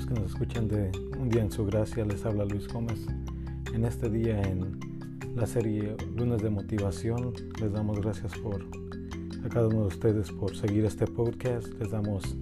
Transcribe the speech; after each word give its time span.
amigos 0.00 0.06
que 0.06 0.20
nos 0.20 0.32
escuchan 0.32 0.68
de 0.68 0.90
Un 1.18 1.28
día 1.28 1.42
en 1.42 1.50
su 1.50 1.64
gracia, 1.66 2.04
les 2.04 2.24
habla 2.24 2.44
Luis 2.44 2.68
Gómez. 2.68 3.06
En 3.74 3.84
este 3.84 4.08
día 4.08 4.40
en 4.40 4.78
la 5.34 5.46
serie 5.46 5.96
Lunes 6.16 6.42
de 6.42 6.50
Motivación, 6.50 7.34
les 7.60 7.72
damos 7.72 8.00
gracias 8.00 8.32
por 8.38 8.64
a 9.44 9.48
cada 9.48 9.68
uno 9.68 9.82
de 9.82 9.86
ustedes 9.88 10.30
por 10.30 10.56
seguir 10.56 10.84
este 10.84 11.06
podcast. 11.06 11.68
Les 11.80 11.90
damos 11.90 12.36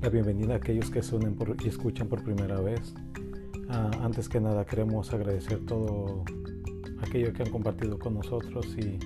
la 0.00 0.10
bienvenida 0.10 0.54
a 0.54 0.56
aquellos 0.58 0.90
que 0.90 1.02
se 1.02 1.16
unen 1.16 1.36
y 1.64 1.68
escuchan 1.68 2.08
por 2.08 2.22
primera 2.22 2.60
vez. 2.60 2.94
Ah, 3.68 3.90
antes 4.02 4.28
que 4.28 4.40
nada 4.40 4.64
queremos 4.64 5.12
agradecer 5.12 5.64
todo 5.66 6.24
aquello 7.00 7.32
que 7.32 7.42
han 7.42 7.50
compartido 7.50 7.98
con 7.98 8.14
nosotros 8.14 8.66
y 8.76 8.98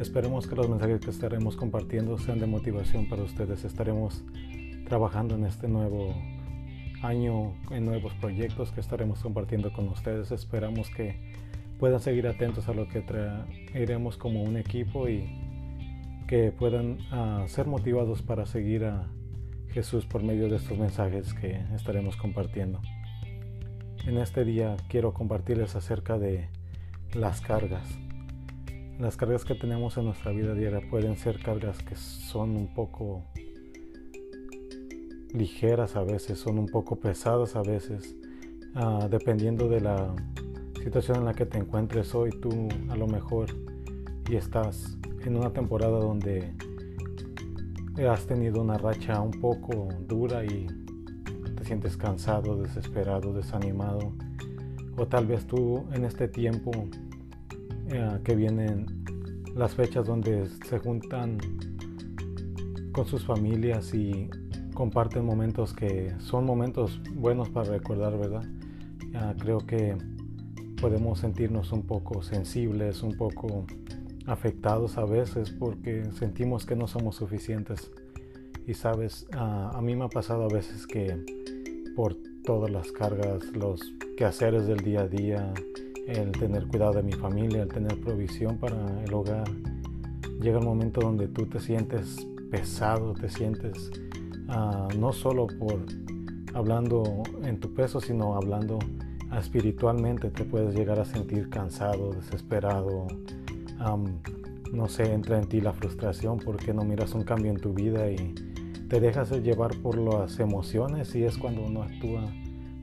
esperemos 0.00 0.46
que 0.46 0.56
los 0.56 0.68
mensajes 0.68 1.00
que 1.00 1.10
estaremos 1.10 1.56
compartiendo 1.56 2.18
sean 2.18 2.40
de 2.40 2.46
motivación 2.46 3.08
para 3.08 3.22
ustedes. 3.22 3.64
Estaremos 3.64 4.22
trabajando 4.86 5.34
en 5.34 5.44
este 5.44 5.68
nuevo 5.68 6.14
año 7.02 7.54
en 7.70 7.84
nuevos 7.84 8.14
proyectos 8.14 8.72
que 8.72 8.80
estaremos 8.80 9.20
compartiendo 9.20 9.72
con 9.72 9.88
ustedes. 9.88 10.30
Esperamos 10.32 10.90
que 10.90 11.34
puedan 11.78 12.00
seguir 12.00 12.26
atentos 12.26 12.68
a 12.68 12.74
lo 12.74 12.88
que 12.88 13.00
traeremos 13.00 14.16
como 14.16 14.42
un 14.42 14.56
equipo 14.56 15.08
y 15.08 15.28
que 16.26 16.52
puedan 16.52 16.98
uh, 17.12 17.48
ser 17.48 17.66
motivados 17.66 18.22
para 18.22 18.46
seguir 18.46 18.84
a 18.84 19.08
Jesús 19.70 20.06
por 20.06 20.22
medio 20.22 20.48
de 20.48 20.56
estos 20.56 20.76
mensajes 20.78 21.32
que 21.34 21.62
estaremos 21.74 22.16
compartiendo. 22.16 22.80
En 24.06 24.18
este 24.18 24.44
día 24.44 24.76
quiero 24.88 25.12
compartirles 25.12 25.76
acerca 25.76 26.18
de 26.18 26.48
las 27.14 27.40
cargas. 27.40 27.86
Las 28.98 29.16
cargas 29.16 29.44
que 29.44 29.54
tenemos 29.54 29.96
en 29.96 30.06
nuestra 30.06 30.32
vida 30.32 30.54
diaria 30.54 30.80
pueden 30.90 31.16
ser 31.16 31.40
cargas 31.40 31.82
que 31.82 31.94
son 31.94 32.56
un 32.56 32.74
poco 32.74 33.24
ligeras 35.32 35.96
a 35.96 36.02
veces, 36.02 36.38
son 36.38 36.58
un 36.58 36.66
poco 36.66 36.96
pesadas 36.96 37.56
a 37.56 37.62
veces, 37.62 38.16
uh, 38.74 39.08
dependiendo 39.08 39.68
de 39.68 39.80
la 39.80 40.14
situación 40.82 41.18
en 41.18 41.24
la 41.24 41.34
que 41.34 41.46
te 41.46 41.58
encuentres 41.58 42.14
hoy. 42.14 42.30
Tú 42.30 42.68
a 42.88 42.96
lo 42.96 43.06
mejor 43.06 43.48
y 44.28 44.36
estás 44.36 44.98
en 45.24 45.36
una 45.36 45.50
temporada 45.52 45.98
donde 45.98 46.54
has 48.08 48.26
tenido 48.26 48.60
una 48.60 48.78
racha 48.78 49.20
un 49.20 49.32
poco 49.40 49.88
dura 50.06 50.44
y 50.44 50.66
te 51.56 51.64
sientes 51.64 51.96
cansado, 51.96 52.56
desesperado, 52.56 53.32
desanimado. 53.32 54.12
O 54.96 55.06
tal 55.06 55.26
vez 55.26 55.46
tú 55.46 55.84
en 55.92 56.04
este 56.04 56.28
tiempo 56.28 56.70
uh, 56.70 58.22
que 58.22 58.34
vienen 58.36 58.86
las 59.54 59.74
fechas 59.74 60.06
donde 60.06 60.48
se 60.68 60.78
juntan 60.78 61.38
con 62.92 63.06
sus 63.06 63.24
familias 63.24 63.94
y 63.94 64.28
comparten 64.78 65.24
momentos 65.24 65.74
que 65.74 66.14
son 66.20 66.46
momentos 66.46 67.00
buenos 67.12 67.48
para 67.48 67.68
recordar, 67.68 68.16
¿verdad? 68.16 68.44
creo 69.40 69.58
que 69.58 69.96
podemos 70.80 71.18
sentirnos 71.18 71.72
un 71.72 71.82
poco 71.82 72.22
sensibles, 72.22 73.02
un 73.02 73.16
poco 73.16 73.66
afectados 74.26 74.96
a 74.96 75.04
veces 75.04 75.50
porque 75.50 76.04
sentimos 76.12 76.64
que 76.64 76.76
no 76.76 76.86
somos 76.86 77.16
suficientes. 77.16 77.90
Y 78.68 78.74
sabes, 78.74 79.26
a 79.32 79.80
mí 79.82 79.96
me 79.96 80.04
ha 80.04 80.08
pasado 80.08 80.44
a 80.44 80.48
veces 80.48 80.86
que 80.86 81.26
por 81.96 82.14
todas 82.44 82.70
las 82.70 82.92
cargas, 82.92 83.46
los 83.56 83.80
quehaceres 84.16 84.68
del 84.68 84.78
día 84.78 85.00
a 85.00 85.08
día, 85.08 85.52
el 86.06 86.30
tener 86.30 86.68
cuidado 86.68 86.92
de 86.92 87.02
mi 87.02 87.14
familia, 87.14 87.64
el 87.64 87.68
tener 87.68 88.00
provisión 88.00 88.58
para 88.58 89.02
el 89.02 89.12
hogar, 89.12 89.50
llega 90.40 90.60
el 90.60 90.64
momento 90.64 91.00
donde 91.00 91.26
tú 91.26 91.46
te 91.46 91.58
sientes 91.58 92.24
pesado, 92.52 93.14
te 93.14 93.28
sientes 93.28 93.90
Ah, 94.48 94.88
no 94.98 95.12
solo 95.12 95.46
por 95.46 95.84
hablando 96.54 97.22
en 97.44 97.60
tu 97.60 97.74
peso, 97.74 98.00
sino 98.00 98.34
hablando 98.34 98.78
espiritualmente, 99.38 100.30
te 100.30 100.44
puedes 100.44 100.74
llegar 100.74 100.98
a 100.98 101.04
sentir 101.04 101.50
cansado, 101.50 102.12
desesperado. 102.12 103.06
no 104.72 104.88
sé, 104.88 105.12
entra 105.12 105.38
en 105.38 105.48
ti 105.48 105.60
la 105.60 105.72
frustración 105.72 106.38
porque 106.38 106.72
no 106.74 106.82
miras 106.84 107.14
un 107.14 107.24
cambio 107.24 107.50
en 107.50 107.58
tu 107.58 107.74
vida 107.74 108.10
y 108.10 108.34
te 108.88 109.00
dejas 109.00 109.30
llevar 109.42 109.76
por 109.82 109.98
las 109.98 110.38
emociones 110.40 111.14
y 111.14 111.24
es 111.24 111.36
cuando 111.36 111.62
uno 111.62 111.82
actúa 111.82 112.24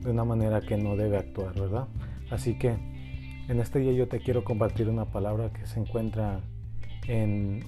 de 0.02 0.10
una 0.10 0.24
manera 0.24 0.60
que 0.60 0.76
no 0.76 0.96
debe 0.96 1.16
actuar, 1.16 1.58
¿verdad? 1.58 1.88
Así 2.30 2.58
que 2.58 2.76
en 3.48 3.60
este 3.60 3.80
día 3.80 3.92
yo 3.92 4.08
te 4.08 4.20
quiero 4.20 4.44
compartir 4.44 4.88
una 4.88 5.06
palabra 5.06 5.52
que 5.52 5.66
se 5.66 5.80
encuentra 5.80 6.40
en 7.08 7.64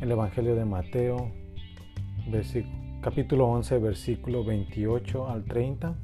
el 0.00 0.10
Evangelio 0.10 0.54
de 0.54 0.64
Mateo, 0.64 1.30
capítulo 3.00 3.46
11, 3.46 3.78
versículo 3.78 4.44
28 4.44 5.28
al 5.28 5.44
30. 5.44 5.96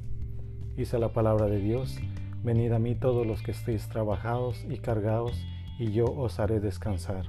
Dice 0.75 0.99
la 0.99 1.13
palabra 1.13 1.45
de 1.47 1.59
Dios, 1.59 1.99
venid 2.43 2.73
a 2.73 2.79
mí 2.79 2.95
todos 2.95 3.25
los 3.25 3.41
que 3.41 3.51
estéis 3.51 3.87
trabajados 3.87 4.65
y 4.69 4.77
cargados, 4.79 5.31
y 5.79 5.91
yo 5.91 6.05
os 6.05 6.39
haré 6.39 6.59
descansar. 6.59 7.27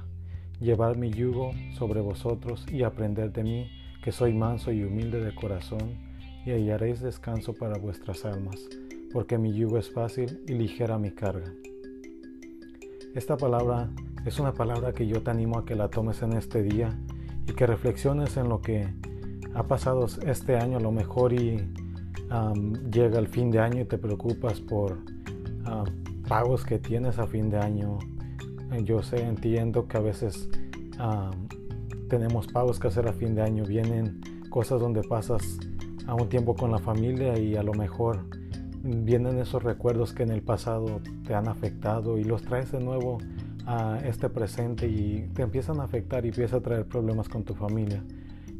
Llevad 0.59 0.97
mi 0.97 1.11
yugo 1.11 1.51
sobre 1.77 2.01
vosotros 2.01 2.65
y 2.69 2.83
aprended 2.83 3.31
de 3.31 3.43
mí, 3.43 3.71
que 4.03 4.11
soy 4.11 4.33
manso 4.33 4.71
y 4.71 4.83
humilde 4.83 5.23
de 5.23 5.33
corazón, 5.33 5.97
y 6.45 6.51
hallaréis 6.51 6.99
descanso 6.99 7.53
para 7.53 7.77
vuestras 7.77 8.25
almas, 8.25 8.57
porque 9.13 9.37
mi 9.37 9.53
yugo 9.53 9.77
es 9.77 9.89
fácil 9.89 10.41
y 10.45 10.53
ligera 10.53 10.97
mi 10.97 11.11
carga. 11.11 11.53
Esta 13.15 13.37
palabra 13.37 13.89
es 14.25 14.39
una 14.39 14.53
palabra 14.53 14.91
que 14.91 15.07
yo 15.07 15.23
te 15.23 15.31
animo 15.31 15.57
a 15.57 15.65
que 15.65 15.75
la 15.75 15.87
tomes 15.87 16.21
en 16.21 16.33
este 16.33 16.63
día 16.63 16.99
y 17.49 17.53
que 17.53 17.65
reflexiones 17.65 18.37
en 18.37 18.47
lo 18.47 18.61
que 18.61 18.87
ha 19.55 19.63
pasado 19.63 20.05
este 20.25 20.57
año 20.57 20.77
a 20.77 20.81
lo 20.81 20.91
mejor 20.91 21.33
y 21.33 21.67
llega 22.91 23.17
el 23.17 23.27
fin 23.27 23.49
de 23.49 23.59
año 23.59 23.81
y 23.81 23.85
te 23.85 23.97
preocupas 23.97 24.61
por 24.61 24.99
pagos 26.27 26.63
que 26.63 26.77
tienes 26.77 27.17
a 27.17 27.27
fin 27.27 27.49
de 27.49 27.57
año. 27.57 27.97
Yo 28.83 29.01
sé, 29.01 29.23
entiendo 29.23 29.87
que 29.87 29.97
a 29.97 30.01
veces 30.01 30.49
tenemos 32.07 32.47
pagos 32.47 32.79
que 32.79 32.87
hacer 32.87 33.07
a 33.07 33.13
fin 33.13 33.33
de 33.35 33.41
año. 33.41 33.65
Vienen 33.65 34.21
cosas 34.49 34.79
donde 34.79 35.01
pasas 35.01 35.59
a 36.05 36.13
un 36.13 36.29
tiempo 36.29 36.55
con 36.55 36.71
la 36.71 36.79
familia 36.79 37.37
y 37.37 37.55
a 37.55 37.63
lo 37.63 37.73
mejor 37.73 38.25
vienen 38.83 39.39
esos 39.39 39.63
recuerdos 39.63 40.13
que 40.13 40.23
en 40.23 40.31
el 40.31 40.41
pasado 40.41 41.01
te 41.25 41.33
han 41.33 41.47
afectado 41.47 42.17
y 42.17 42.23
los 42.23 42.43
traes 42.43 42.71
de 42.71 42.79
nuevo 42.79 43.17
a 43.65 43.99
este 44.05 44.29
presente 44.29 44.87
y 44.87 45.29
te 45.33 45.41
empiezan 45.43 45.79
a 45.79 45.83
afectar 45.83 46.25
y 46.25 46.29
empieza 46.29 46.57
a 46.57 46.61
traer 46.61 46.85
problemas 46.85 47.29
con 47.29 47.43
tu 47.43 47.53
familia. 47.53 48.03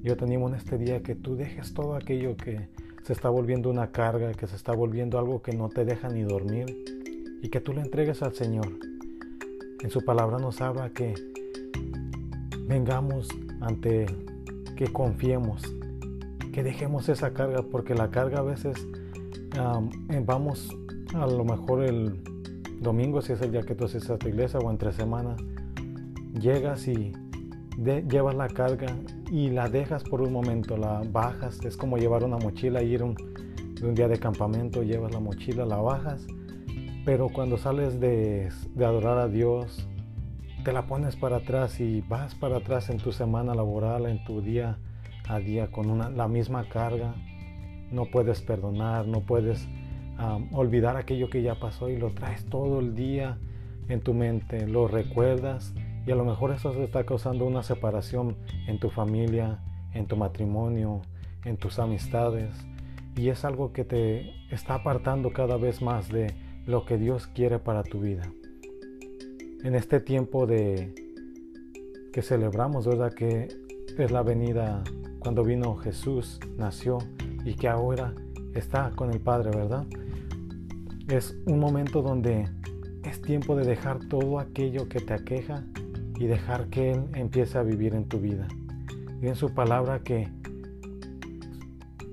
Yo 0.04 0.16
te 0.16 0.26
animo 0.26 0.48
en 0.48 0.56
este 0.56 0.78
día 0.78 1.02
que 1.02 1.16
tú 1.16 1.36
dejes 1.36 1.74
todo 1.74 1.96
aquello 1.96 2.38
que 2.38 2.68
se 3.04 3.14
está 3.14 3.30
volviendo 3.30 3.70
una 3.70 3.92
carga, 3.92 4.34
que 4.34 4.48
se 4.48 4.56
está 4.56 4.74
volviendo 4.74 5.20
algo 5.20 5.42
que 5.42 5.52
no 5.54 5.70
te 5.70 5.84
deja 5.86 6.10
ni 6.10 6.24
dormir 6.24 6.66
y 7.42 7.50
que 7.50 7.60
tú 7.60 7.74
le 7.74 7.82
entregues 7.82 8.22
al 8.22 8.34
Señor. 8.34 8.68
En 9.82 9.90
su 9.90 10.04
palabra 10.04 10.38
nos 10.38 10.62
habla 10.62 10.90
que 10.90 11.14
vengamos 12.68 13.30
ante 13.62 14.06
que 14.76 14.88
confiemos, 14.94 15.64
que 16.54 16.64
dejemos 16.64 17.10
esa 17.10 17.34
carga, 17.34 17.64
porque 17.64 17.96
la 17.96 18.12
carga 18.12 18.40
a 18.40 18.44
veces 18.44 18.76
vamos 20.26 20.70
a 21.14 21.26
lo 21.28 21.44
mejor 21.44 21.84
el 21.84 22.22
domingo, 22.80 23.22
si 23.22 23.34
es 23.34 23.42
el 23.42 23.52
día 23.52 23.62
que 23.62 23.76
tú 23.76 23.86
haces 23.86 24.10
a 24.10 24.18
tu 24.18 24.28
iglesia 24.28 24.60
o 24.60 24.70
entre 24.72 24.92
semana, 24.94 25.36
llegas 26.40 26.88
y 26.88 27.14
llevas 27.78 28.36
la 28.36 28.48
carga 28.48 28.88
y 29.32 29.50
la 29.50 29.70
dejas 29.70 30.04
por 30.04 30.22
un 30.22 30.34
momento, 30.34 30.78
la 30.78 31.02
bajas, 31.12 31.64
es 31.66 31.78
como 31.78 31.98
llevar 31.98 32.24
una 32.24 32.38
mochila, 32.38 32.82
ir 32.82 33.04
un, 33.04 33.16
de 33.16 33.88
un 33.88 33.96
día 33.96 34.08
de 34.08 34.20
campamento, 34.20 34.84
llevas 34.84 35.14
la 35.14 35.20
mochila, 35.20 35.66
la 35.66 35.78
bajas, 35.78 36.26
pero 37.06 37.30
cuando 37.30 37.58
sales 37.58 38.00
de, 38.00 38.50
de 38.76 38.86
adorar 38.86 39.18
a 39.18 39.28
Dios, 39.28 39.88
te 40.64 40.74
la 40.74 40.88
pones 40.88 41.16
para 41.16 41.38
atrás 41.38 41.80
y 41.80 42.02
vas 42.02 42.36
para 42.36 42.58
atrás 42.58 42.90
en 42.90 42.98
tu 42.98 43.12
semana 43.12 43.56
laboral, 43.56 44.06
en 44.06 44.24
tu 44.26 44.42
día 44.42 44.78
a 45.28 45.40
día 45.40 45.72
con 45.72 45.90
una, 45.90 46.10
la 46.10 46.28
misma 46.28 46.68
carga, 46.68 47.14
no 47.92 48.06
puedes 48.06 48.42
perdonar, 48.42 49.08
no 49.08 49.22
puedes 49.22 49.68
olvidar 50.52 50.98
aquello 50.98 51.30
que 51.30 51.42
ya 51.42 51.56
pasó 51.56 51.90
y 51.90 51.98
lo 51.98 52.12
traes 52.12 52.46
todo 52.46 52.80
el 52.80 52.96
día 52.96 53.38
en 53.88 54.02
tu 54.02 54.14
mente, 54.14 54.68
lo 54.68 54.88
recuerdas 54.88 55.74
y 56.06 56.12
a 56.12 56.16
lo 56.16 56.26
mejor 56.26 56.52
eso 56.52 56.72
te 56.72 56.84
está 56.84 57.06
causando 57.06 57.46
una 57.46 57.64
separación 57.64 58.36
en 58.68 58.80
tu 58.80 58.90
familia, 58.90 59.60
en 59.94 60.08
tu 60.08 60.18
matrimonio, 60.18 61.02
en 61.46 61.58
tus 61.58 61.80
amistades 61.80 62.66
y 63.16 63.30
es 63.30 63.44
algo 63.44 63.74
que 63.74 63.84
te 63.84 64.34
está 64.50 64.76
apartando 64.76 65.32
cada 65.32 65.58
vez 65.58 65.82
más 65.82 66.10
de 66.10 66.34
lo 66.66 66.86
que 66.86 66.98
Dios 66.98 67.28
quiere 67.28 67.60
para 67.60 67.84
tu 67.84 68.00
vida. 68.00 68.32
En 69.64 69.76
este 69.76 70.00
tiempo 70.00 70.46
de 70.46 70.94
que 72.14 72.22
celebramos, 72.22 72.88
¿verdad? 72.88 73.14
Que 73.14 73.50
es 73.98 74.12
la 74.12 74.24
venida 74.24 74.84
cuando 75.20 75.44
vino 75.44 75.76
Jesús, 75.76 76.40
nació 76.58 77.00
y 77.44 77.56
que 77.56 77.68
ahora 77.68 78.14
está 78.54 78.92
con 78.96 79.12
el 79.12 79.20
Padre, 79.20 79.52
¿verdad? 79.52 79.86
Es 81.10 81.36
un 81.48 81.58
momento 81.58 82.04
donde 82.04 82.48
es 83.04 83.20
tiempo 83.24 83.56
de 83.56 83.66
dejar 83.66 83.98
todo 84.10 84.38
aquello 84.38 84.88
que 84.88 85.00
te 85.00 85.16
aqueja 85.16 85.64
y 86.20 86.28
dejar 86.28 86.70
que 86.70 86.92
Él 86.92 87.06
empiece 87.16 87.58
a 87.58 87.64
vivir 87.64 87.96
en 87.96 88.08
tu 88.08 88.20
vida. 88.20 88.48
Y 89.20 89.26
en 89.26 89.36
su 89.36 89.52
palabra 89.56 90.04
que 90.04 90.30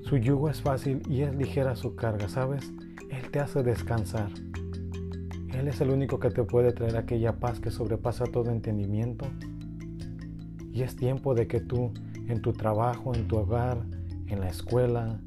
Su 0.01 0.17
yugo 0.17 0.49
es 0.49 0.63
fácil 0.63 1.03
y 1.11 1.23
es 1.23 1.35
ligera 1.35 1.77
su 1.77 1.95
carga, 1.95 2.27
¿sabes? 2.31 2.73
Él 3.11 3.31
te 3.31 3.39
hace 3.39 3.63
descansar. 3.63 4.31
Él 5.53 5.69
es 5.69 5.83
el 5.83 5.91
único 5.91 6.19
que 6.19 6.31
te 6.31 6.45
puede 6.45 6.73
traer 6.73 6.97
aquella 6.97 7.39
paz 7.39 7.61
que 7.61 7.71
sobrepasa 7.71 8.25
todo 8.25 8.51
entendimiento. 8.51 9.27
Y 10.73 10.83
es 10.85 10.97
tiempo 10.97 11.35
de 11.35 11.47
que 11.47 11.61
tú, 11.61 11.93
en 12.29 12.41
tu 12.41 12.55
trabajo, 12.55 13.15
en 13.15 13.29
tu 13.29 13.37
hogar, 13.37 13.85
en 14.29 14.41
la 14.41 14.49
escuela, 14.49 15.21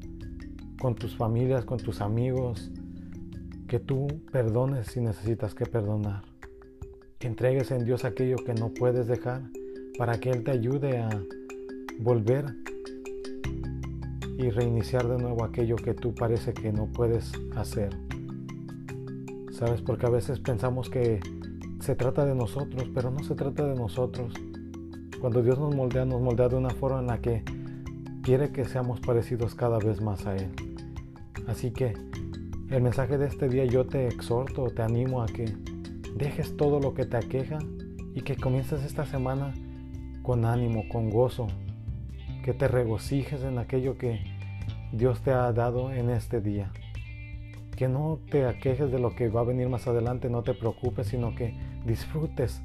con 0.80 0.96
tus 0.96 1.14
familias, 1.16 1.64
con 1.64 1.78
tus 1.78 2.00
amigos, 2.00 2.72
que 3.70 3.78
tú 3.78 4.08
perdones 4.32 4.88
si 4.88 5.00
necesitas 5.00 5.54
que 5.54 5.64
perdonar. 5.64 6.24
Entregues 7.20 7.70
en 7.70 7.84
Dios 7.84 8.04
aquello 8.04 8.34
que 8.44 8.52
no 8.52 8.74
puedes 8.74 9.06
dejar 9.06 9.42
para 9.96 10.18
que 10.18 10.30
Él 10.30 10.42
te 10.42 10.50
ayude 10.50 10.98
a 10.98 11.08
volver 12.00 12.46
y 14.36 14.50
reiniciar 14.50 15.06
de 15.06 15.18
nuevo 15.18 15.44
aquello 15.44 15.76
que 15.76 15.94
tú 15.94 16.12
parece 16.12 16.52
que 16.52 16.72
no 16.72 16.86
puedes 16.86 17.30
hacer. 17.54 17.96
¿Sabes? 19.52 19.82
Porque 19.82 20.06
a 20.06 20.10
veces 20.10 20.40
pensamos 20.40 20.90
que 20.90 21.20
se 21.78 21.94
trata 21.94 22.26
de 22.26 22.34
nosotros, 22.34 22.90
pero 22.92 23.12
no 23.12 23.22
se 23.22 23.36
trata 23.36 23.68
de 23.68 23.76
nosotros. 23.76 24.34
Cuando 25.20 25.42
Dios 25.42 25.60
nos 25.60 25.76
moldea, 25.76 26.04
nos 26.04 26.20
moldea 26.20 26.48
de 26.48 26.56
una 26.56 26.70
forma 26.70 26.98
en 26.98 27.06
la 27.06 27.20
que 27.20 27.44
quiere 28.24 28.50
que 28.50 28.64
seamos 28.64 28.98
parecidos 28.98 29.54
cada 29.54 29.78
vez 29.78 30.00
más 30.00 30.26
a 30.26 30.34
Él. 30.34 30.50
Así 31.46 31.70
que 31.70 32.09
el 32.70 32.82
mensaje 32.82 33.18
de 33.18 33.26
este 33.26 33.48
día 33.48 33.64
yo 33.64 33.84
te 33.84 34.06
exhorto, 34.06 34.70
te 34.70 34.82
animo 34.82 35.22
a 35.22 35.26
que 35.26 35.44
dejes 36.14 36.56
todo 36.56 36.78
lo 36.78 36.94
que 36.94 37.04
te 37.04 37.16
aqueja 37.16 37.58
y 38.14 38.20
que 38.20 38.36
comiences 38.36 38.84
esta 38.84 39.04
semana 39.04 39.52
con 40.22 40.44
ánimo, 40.44 40.84
con 40.88 41.10
gozo, 41.10 41.48
que 42.44 42.54
te 42.54 42.68
regocijes 42.68 43.42
en 43.42 43.58
aquello 43.58 43.98
que 43.98 44.20
Dios 44.92 45.20
te 45.22 45.32
ha 45.32 45.52
dado 45.52 45.92
en 45.92 46.10
este 46.10 46.40
día. 46.40 46.70
Que 47.76 47.88
no 47.88 48.20
te 48.30 48.46
aquejes 48.46 48.92
de 48.92 49.00
lo 49.00 49.16
que 49.16 49.28
va 49.28 49.40
a 49.40 49.44
venir 49.44 49.68
más 49.68 49.88
adelante, 49.88 50.30
no 50.30 50.42
te 50.44 50.54
preocupes, 50.54 51.08
sino 51.08 51.34
que 51.34 51.54
disfrutes, 51.84 52.62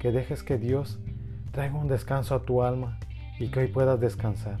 que 0.00 0.12
dejes 0.12 0.44
que 0.44 0.56
Dios 0.56 1.00
traiga 1.50 1.78
un 1.78 1.88
descanso 1.88 2.36
a 2.36 2.42
tu 2.42 2.62
alma 2.62 3.00
y 3.40 3.48
que 3.48 3.60
hoy 3.60 3.66
puedas 3.66 3.98
descansar, 3.98 4.60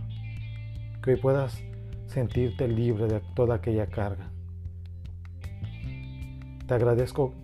que 1.04 1.12
hoy 1.12 1.20
puedas 1.20 1.62
sentirte 2.06 2.66
libre 2.66 3.06
de 3.06 3.20
toda 3.36 3.56
aquella 3.56 3.86
carga. 3.86 4.32
Te 6.66 6.74
agradezco 6.74 7.34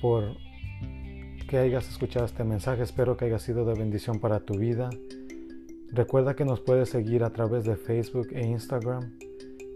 por 0.00 0.36
que 1.48 1.58
hayas 1.58 1.88
escuchado 1.88 2.26
este 2.26 2.44
mensaje, 2.44 2.84
espero 2.84 3.16
que 3.16 3.24
haya 3.24 3.40
sido 3.40 3.64
de 3.64 3.74
bendición 3.74 4.20
para 4.20 4.38
tu 4.38 4.56
vida. 4.56 4.88
Recuerda 5.88 6.36
que 6.36 6.44
nos 6.44 6.60
puedes 6.60 6.90
seguir 6.90 7.24
a 7.24 7.30
través 7.30 7.64
de 7.64 7.74
Facebook 7.74 8.28
e 8.30 8.46
Instagram. 8.46 9.18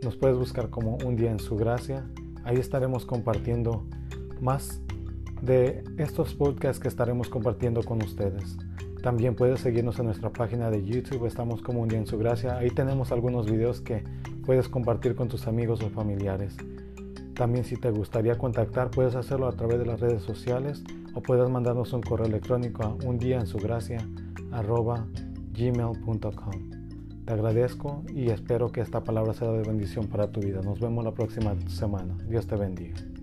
Nos 0.00 0.16
puedes 0.16 0.36
buscar 0.36 0.70
como 0.70 0.96
Un 1.04 1.16
Día 1.16 1.32
en 1.32 1.40
Su 1.40 1.56
Gracia. 1.56 2.06
Ahí 2.44 2.58
estaremos 2.58 3.04
compartiendo 3.04 3.84
más 4.40 4.80
de 5.42 5.82
estos 5.98 6.34
podcasts 6.34 6.80
que 6.80 6.86
estaremos 6.86 7.28
compartiendo 7.28 7.82
con 7.82 8.00
ustedes. 8.02 8.56
También 9.02 9.34
puedes 9.34 9.58
seguirnos 9.58 9.98
en 9.98 10.06
nuestra 10.06 10.30
página 10.30 10.70
de 10.70 10.84
YouTube, 10.84 11.26
estamos 11.26 11.60
como 11.60 11.80
Un 11.80 11.88
Día 11.88 11.98
en 11.98 12.06
Su 12.06 12.18
Gracia. 12.18 12.56
Ahí 12.56 12.70
tenemos 12.70 13.10
algunos 13.10 13.50
videos 13.50 13.80
que 13.80 14.04
puedes 14.46 14.68
compartir 14.68 15.16
con 15.16 15.26
tus 15.26 15.48
amigos 15.48 15.82
o 15.82 15.90
familiares. 15.90 16.56
También 17.34 17.64
si 17.64 17.76
te 17.76 17.90
gustaría 17.90 18.38
contactar, 18.38 18.90
puedes 18.90 19.16
hacerlo 19.16 19.48
a 19.48 19.52
través 19.52 19.78
de 19.78 19.86
las 19.86 20.00
redes 20.00 20.22
sociales 20.22 20.84
o 21.14 21.22
puedes 21.22 21.48
mandarnos 21.48 21.92
un 21.92 22.02
correo 22.02 22.26
electrónico 22.26 22.84
a 22.84 22.94
un 23.06 23.18
día 23.18 23.40
en 23.40 23.46
su 23.46 23.58
gracia 23.58 23.98
gmail.com. 25.52 26.70
Te 27.24 27.32
agradezco 27.32 28.02
y 28.12 28.28
espero 28.28 28.70
que 28.70 28.80
esta 28.82 29.02
palabra 29.02 29.32
sea 29.32 29.50
de 29.50 29.62
bendición 29.62 30.06
para 30.06 30.30
tu 30.30 30.40
vida. 30.40 30.60
Nos 30.62 30.78
vemos 30.78 31.04
la 31.04 31.12
próxima 31.12 31.56
semana. 31.68 32.16
Dios 32.28 32.46
te 32.46 32.56
bendiga. 32.56 33.13